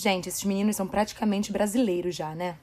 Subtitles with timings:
[0.00, 2.56] Gente, esses meninos são praticamente brasileiros já, né?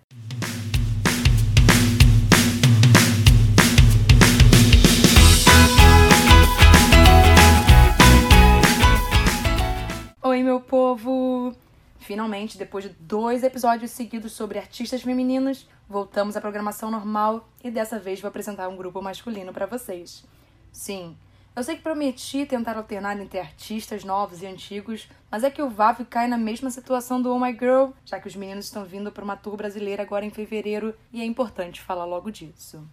[10.23, 11.54] Oi, meu povo!
[12.00, 18.00] Finalmente, depois de dois episódios seguidos sobre artistas femininos, voltamos à programação normal e dessa
[18.00, 20.24] vez vou apresentar um grupo masculino para vocês.
[20.72, 21.18] Sim,
[21.56, 25.70] eu sei que prometi tentar alternar entre artistas novos e antigos, mas é que o
[25.70, 29.12] Vav cai na mesma situação do Oh My Girl, já que os meninos estão vindo
[29.12, 32.85] para uma tour brasileira agora em fevereiro e é importante falar logo disso.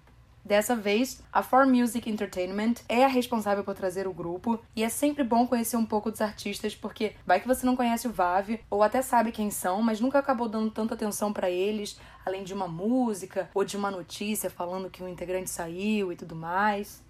[0.45, 4.89] Dessa vez, a For Music Entertainment é a responsável por trazer o grupo, e é
[4.89, 8.59] sempre bom conhecer um pouco dos artistas, porque vai que você não conhece o Vav,
[8.69, 12.53] ou até sabe quem são, mas nunca acabou dando tanta atenção para eles, além de
[12.53, 17.03] uma música ou de uma notícia falando que um integrante saiu e tudo mais.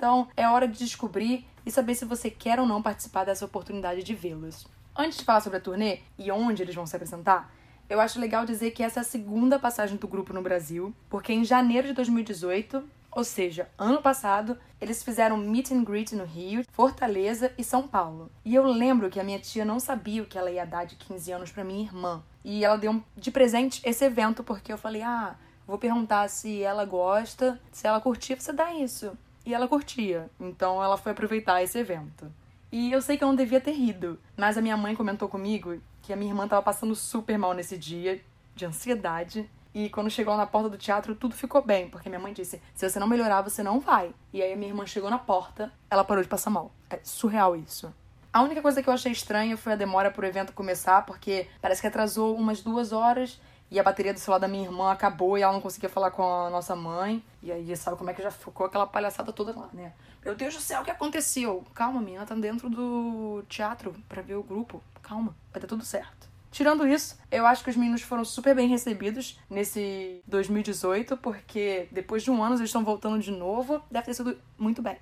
[0.00, 4.02] Então, é hora de descobrir e saber se você quer ou não participar dessa oportunidade
[4.02, 4.66] de vê-los.
[4.96, 7.52] Antes de falar sobre a turnê e onde eles vão se apresentar,
[7.86, 11.34] eu acho legal dizer que essa é a segunda passagem do grupo no Brasil, porque
[11.34, 16.64] em janeiro de 2018, ou seja, ano passado, eles fizeram meet and greet no Rio,
[16.72, 18.30] Fortaleza e São Paulo.
[18.42, 20.96] E eu lembro que a minha tia não sabia o que ela ia dar de
[20.96, 22.22] 15 anos para minha irmã.
[22.42, 26.86] E ela deu de presente esse evento porque eu falei: "Ah, vou perguntar se ela
[26.86, 29.12] gosta, se ela curtir, você dá isso".
[29.50, 30.30] E ela curtia.
[30.38, 32.32] Então ela foi aproveitar esse evento.
[32.70, 35.76] E eu sei que eu não devia ter rido, mas a minha mãe comentou comigo
[36.00, 38.20] que a minha irmã tava passando super mal nesse dia,
[38.54, 39.50] de ansiedade.
[39.74, 42.88] E quando chegou na porta do teatro, tudo ficou bem, porque minha mãe disse: se
[42.88, 44.14] você não melhorar, você não vai.
[44.32, 46.70] E aí a minha irmã chegou na porta, ela parou de passar mal.
[46.88, 47.92] É surreal isso.
[48.32, 51.80] A única coisa que eu achei estranha foi a demora pro evento começar, porque parece
[51.80, 53.40] que atrasou umas duas horas
[53.70, 56.22] e a bateria do celular da minha irmã acabou e ela não conseguia falar com
[56.22, 57.22] a nossa mãe.
[57.42, 59.92] E aí, sabe como é que já ficou aquela palhaçada toda lá, né?
[60.24, 61.64] Meu Deus do céu, o que aconteceu?
[61.74, 64.82] Calma, minha, tá dentro do teatro para ver o grupo.
[65.02, 66.28] Calma, vai dar tudo certo.
[66.50, 72.24] Tirando isso, eu acho que os meninos foram super bem recebidos nesse 2018, porque depois
[72.24, 74.96] de um ano eles estão voltando de novo, deve ter sido muito bem.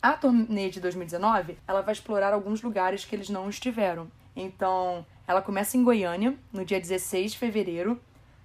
[0.00, 4.08] A turnê de 2019, ela vai explorar alguns lugares que eles não estiveram.
[4.34, 8.00] Então, ela começa em Goiânia, no dia 16 de fevereiro.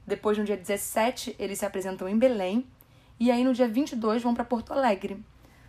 [0.08, 2.66] Depois, no dia 17, eles se apresentam em Belém.
[3.20, 5.22] E aí, no dia 22, vão para Porto Alegre.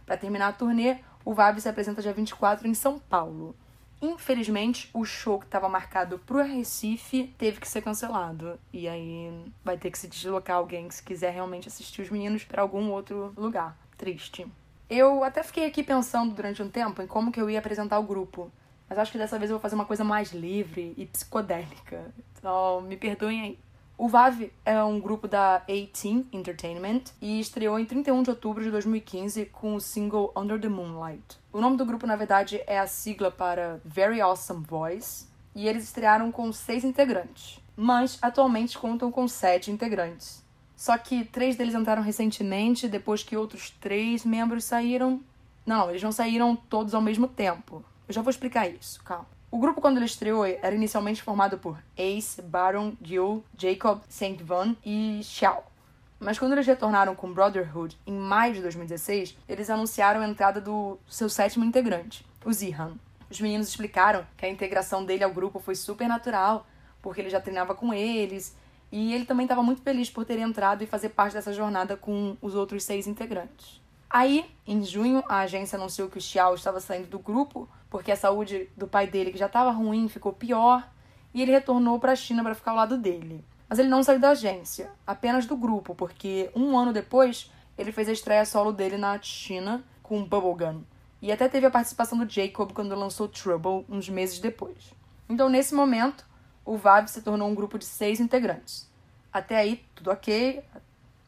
[0.07, 3.55] Para terminar a turnê, o VAB se apresenta dia 24 em São Paulo.
[4.01, 8.59] Infelizmente, o show que estava marcado pro Recife teve que ser cancelado.
[8.73, 9.31] E aí
[9.65, 13.33] vai ter que se deslocar alguém se quiser realmente assistir os meninos para algum outro
[13.37, 13.77] lugar.
[13.97, 14.47] Triste.
[14.89, 18.05] Eu até fiquei aqui pensando durante um tempo em como que eu ia apresentar o
[18.05, 18.51] grupo.
[18.89, 22.15] Mas acho que dessa vez eu vou fazer uma coisa mais livre e psicodélica.
[22.39, 23.59] Então, me perdoem aí.
[23.99, 28.71] O VAV é um grupo da A-Team Entertainment e estreou em 31 de outubro de
[28.71, 31.37] 2015 com o single Under the Moonlight.
[31.53, 35.83] O nome do grupo, na verdade, é a sigla para Very Awesome Voice e eles
[35.83, 40.45] estrearam com seis integrantes, mas atualmente contam com sete integrantes.
[40.77, 45.21] Só que três deles entraram recentemente, depois que outros três membros saíram.
[45.67, 47.85] Não, eles não saíram todos ao mesmo tempo.
[48.07, 49.38] Eu já vou explicar isso, calma.
[49.51, 54.77] O grupo, quando ele estreou, era inicialmente formado por Ace, Baron, Gil, Jacob, Saint Van
[54.85, 55.65] e Xiao.
[56.21, 60.99] Mas quando eles retornaram com Brotherhood em maio de 2016, eles anunciaram a entrada do
[61.09, 62.97] seu sétimo integrante, o Zihan.
[63.31, 66.67] Os meninos explicaram que a integração dele ao grupo foi super natural,
[67.01, 68.55] porque ele já treinava com eles,
[68.93, 72.37] e ele também estava muito feliz por ter entrado e fazer parte dessa jornada com
[72.43, 73.81] os outros seis integrantes.
[74.11, 78.17] Aí, em junho, a agência anunciou que o Xiao estava saindo do grupo porque a
[78.17, 80.89] saúde do pai dele, que já estava ruim, ficou pior,
[81.33, 83.45] e ele retornou para a China para ficar ao lado dele.
[83.69, 88.09] Mas ele não saiu da agência, apenas do grupo, porque um ano depois ele fez
[88.09, 90.83] a estreia solo dele na China com Bubblegum.
[91.21, 94.95] E até teve a participação do Jacob quando lançou Trouble uns meses depois.
[95.29, 96.27] Então, nesse momento,
[96.65, 98.89] o VAB se tornou um grupo de seis integrantes.
[99.33, 100.63] Até aí, tudo ok,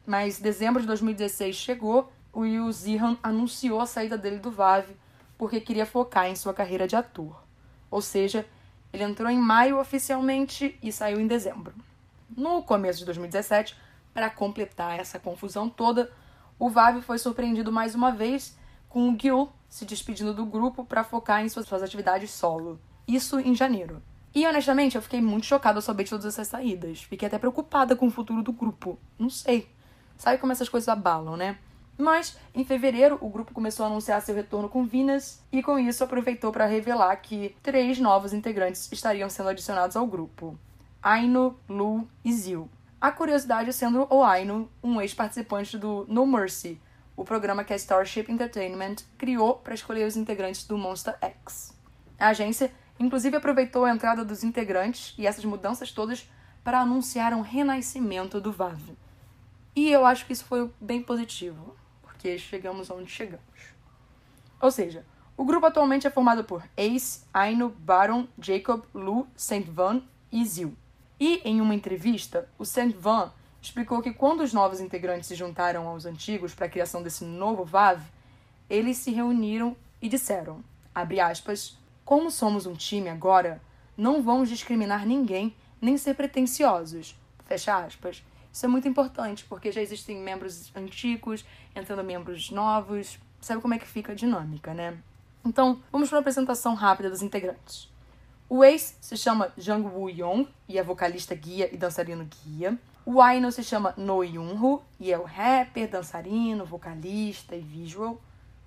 [0.05, 4.85] mas dezembro de 2016 chegou o Yu Zihan anunciou a saída dele do VAV
[5.37, 7.43] porque queria focar em sua carreira de ator.
[7.89, 8.45] Ou seja,
[8.93, 11.73] ele entrou em maio oficialmente e saiu em dezembro.
[12.35, 13.75] No começo de 2017,
[14.13, 16.11] para completar essa confusão toda,
[16.59, 18.57] o Vav foi surpreendido mais uma vez
[18.87, 22.79] com o Gil se despedindo do grupo para focar em suas, suas atividades solo.
[23.07, 24.01] Isso em janeiro.
[24.35, 27.01] E honestamente, eu fiquei muito chocada ao saber de todas essas saídas.
[27.01, 28.99] Fiquei até preocupada com o futuro do grupo.
[29.17, 29.69] Não sei.
[30.17, 31.57] Sabe como essas coisas abalam, né?
[32.01, 36.03] Mas, em fevereiro, o grupo começou a anunciar seu retorno com Venus e, com isso,
[36.03, 40.57] aproveitou para revelar que três novos integrantes estariam sendo adicionados ao grupo:
[40.99, 42.67] Aino, Lu e Zil.
[42.99, 46.81] A curiosidade sendo o Aino, um ex-participante do No Mercy,
[47.15, 51.71] o programa que a Starship Entertainment criou para escolher os integrantes do Monster X.
[52.17, 56.27] A agência inclusive aproveitou a entrada dos integrantes e essas mudanças todas
[56.63, 58.95] para anunciar um renascimento do VAV.
[59.75, 61.75] E eu acho que isso foi bem positivo,
[62.21, 63.41] porque chegamos onde chegamos.
[64.61, 65.03] Ou seja,
[65.35, 70.75] o grupo atualmente é formado por Ace, Aino, Baron, Jacob, Lu, Saint Van e Zil.
[71.19, 75.87] E em uma entrevista, o Saint Van explicou que quando os novos integrantes se juntaram
[75.87, 78.03] aos antigos para a criação desse novo VAV,
[78.69, 80.63] eles se reuniram e disseram,
[80.93, 81.75] abre aspas,
[82.05, 83.59] como somos um time agora,
[83.97, 87.19] não vamos discriminar ninguém nem ser pretensiosos.
[87.45, 88.23] Fecha aspas.
[88.51, 91.45] Isso é muito importante, porque já existem membros antigos,
[91.75, 93.17] entrando membros novos.
[93.39, 94.97] Sabe como é que fica a dinâmica, né?
[95.43, 97.89] Então, vamos para uma apresentação rápida dos integrantes.
[98.47, 102.77] O Ace se chama Jang Woo Young e é vocalista guia e dançarino guia.
[103.05, 108.21] O Aino se chama No Yoonho e é o rapper, dançarino, vocalista e visual.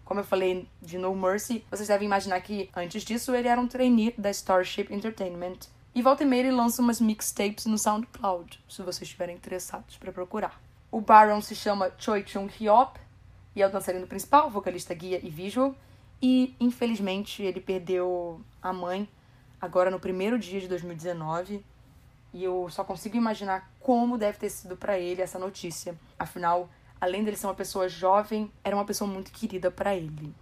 [0.04, 3.68] Como eu falei de No Mercy, vocês devem imaginar que antes disso ele era um
[3.68, 5.58] trainee da Starship Entertainment.
[5.94, 10.10] E volta e meia ele lança umas mixtapes no SoundCloud, se vocês estiverem interessados para
[10.10, 10.60] procurar.
[10.90, 12.98] O Baron se chama Choi Chung Hyop
[13.54, 15.72] e é o dançarino principal, vocalista guia e visual.
[16.20, 19.08] E infelizmente ele perdeu a mãe
[19.60, 21.64] agora no primeiro dia de 2019.
[22.32, 25.96] E eu só consigo imaginar como deve ter sido para ele essa notícia.
[26.18, 26.68] Afinal,
[27.00, 30.34] além dele ser uma pessoa jovem, era uma pessoa muito querida para ele.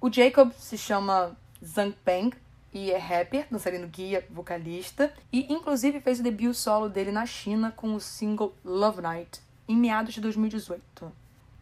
[0.00, 2.30] O Jacob se chama Zhang Peng
[2.74, 7.70] e é rapper, dançarino guia, vocalista, e inclusive fez o debut solo dele na China
[7.70, 11.12] com o single Love Night, em meados de 2018.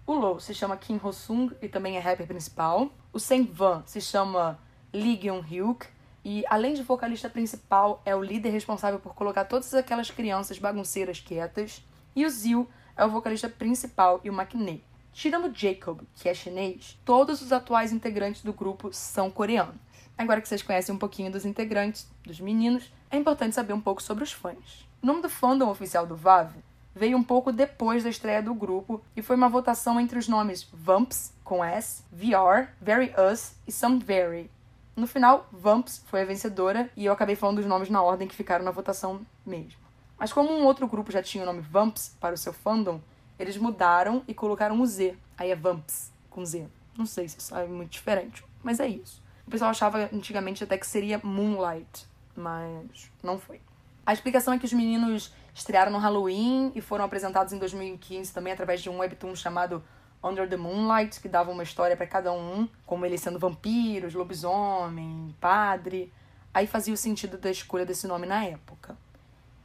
[0.06, 2.90] O Lo se chama Kim Ho-sung e também é rapper principal.
[3.12, 4.58] O Saint Van se chama
[4.92, 5.86] Lee Gyung-hyuk
[6.24, 11.20] e, além de vocalista principal, é o líder responsável por colocar todas aquelas crianças bagunceiras
[11.20, 11.84] quietas.
[12.16, 12.66] E o Zil
[12.96, 14.80] é o vocalista principal e o maquinê.
[15.12, 19.91] Tirando Jacob, que é chinês, todos os atuais integrantes do grupo são coreanos.
[20.22, 24.00] Agora que vocês conhecem um pouquinho dos integrantes, dos meninos, é importante saber um pouco
[24.00, 24.86] sobre os fãs.
[25.02, 26.54] O nome do fandom oficial do VAV
[26.94, 30.68] veio um pouco depois da estreia do grupo e foi uma votação entre os nomes
[30.72, 34.48] Vamps, com S, VR, Very Us e Some Very.
[34.94, 38.36] No final, Vamps foi a vencedora e eu acabei falando os nomes na ordem que
[38.36, 39.80] ficaram na votação mesmo.
[40.16, 43.00] Mas como um outro grupo já tinha o nome Vamps para o seu fandom,
[43.40, 45.16] eles mudaram e colocaram o Z.
[45.36, 46.68] Aí é Vamps, com Z.
[46.96, 49.20] Não sei se isso é muito diferente, mas é isso.
[49.46, 52.06] O pessoal achava antigamente até que seria Moonlight,
[52.36, 53.60] mas não foi.
[54.04, 58.52] A explicação é que os meninos estrearam no Halloween e foram apresentados em 2015 também
[58.52, 59.82] através de um webtoon chamado
[60.24, 65.34] Under the Moonlight, que dava uma história para cada um, como eles sendo vampiros, lobisomem,
[65.40, 66.12] padre.
[66.54, 68.96] Aí fazia o sentido da escolha desse nome na época.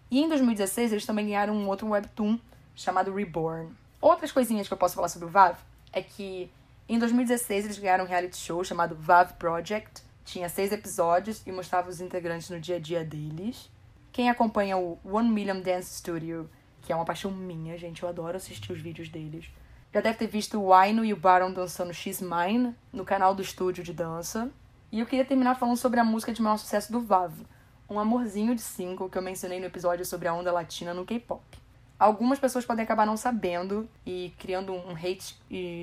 [0.10, 2.40] E em 2016 eles também ganharam um outro webtoon
[2.76, 3.72] chamado Reborn.
[4.00, 5.58] Outras coisinhas que eu posso falar sobre o VAV
[5.92, 6.50] é que
[6.90, 10.02] em 2016 eles ganharam um reality show chamado VAV Project.
[10.24, 13.70] Tinha seis episódios e mostrava os integrantes no dia a dia deles.
[14.12, 16.50] Quem acompanha o One Million Dance Studio,
[16.82, 19.46] que é uma paixão minha, gente, eu adoro assistir os vídeos deles.
[19.94, 23.42] Já deve ter visto o Aino e o Baron dançando X Mine no canal do
[23.42, 24.50] estúdio de dança.
[24.92, 27.46] E eu queria terminar falando sobre a música de maior sucesso do VAV,
[27.90, 31.67] um amorzinho de cinco que eu mencionei no episódio sobre a onda latina no K-pop.
[32.00, 35.36] Algumas pessoas podem acabar não sabendo e criando um hate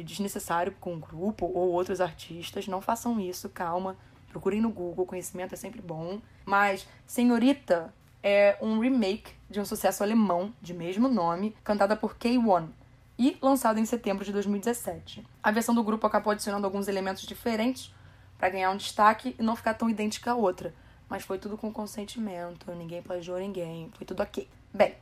[0.05, 2.69] desnecessário com o grupo ou outros artistas.
[2.69, 3.97] Não façam isso, calma.
[4.29, 6.21] Procurem no Google, conhecimento é sempre bom.
[6.45, 12.69] Mas Senhorita é um remake de um sucesso alemão de mesmo nome, cantada por K1
[13.19, 15.25] e lançado em setembro de 2017.
[15.43, 17.95] A versão do grupo acabou adicionando alguns elementos diferentes
[18.39, 20.75] para ganhar um destaque e não ficar tão idêntica à outra,
[21.09, 24.49] mas foi tudo com consentimento, ninguém plagiou ninguém, foi tudo ok.
[24.73, 24.95] Bem,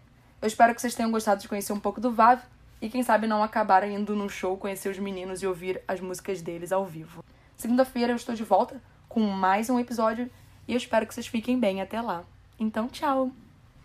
[0.42, 2.42] eu espero que vocês tenham gostado de conhecer um pouco do VAV
[2.80, 6.42] e quem sabe não acabar indo num show conhecer os meninos e ouvir as músicas
[6.42, 7.24] deles ao vivo.
[7.56, 10.28] Segunda-feira eu estou de volta com mais um episódio
[10.66, 12.24] e eu espero que vocês fiquem bem até lá.
[12.58, 13.30] Então, tchau!